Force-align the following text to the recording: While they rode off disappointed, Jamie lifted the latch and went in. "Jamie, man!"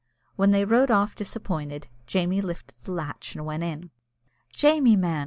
While 0.35 0.47
they 0.49 0.65
rode 0.65 0.89
off 0.89 1.13
disappointed, 1.13 1.87
Jamie 2.07 2.41
lifted 2.41 2.75
the 2.79 2.91
latch 2.91 3.35
and 3.35 3.45
went 3.45 3.61
in. 3.61 3.91
"Jamie, 4.51 4.95
man!" 4.95 5.19